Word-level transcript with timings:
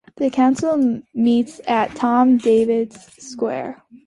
The 0.15 0.31
council 0.31 1.03
meets 1.13 1.61
at 1.67 1.95
Tom 1.95 2.37
Davies 2.39 2.99
Square. 3.21 3.83